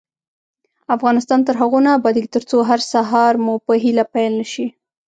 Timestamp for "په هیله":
3.65-4.03